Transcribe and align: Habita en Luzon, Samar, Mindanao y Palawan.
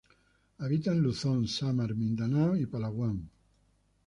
Habita 0.57 0.93
en 0.93 0.97
Luzon, 1.03 1.47
Samar, 1.47 1.93
Mindanao 1.93 2.55
y 2.55 2.65
Palawan. 2.65 3.29